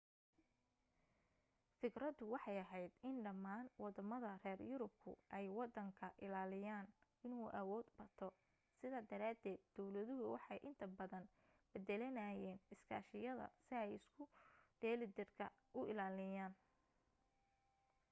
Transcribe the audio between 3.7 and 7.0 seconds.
waddamada reer yurubku ay waddan ka ilaaliyaan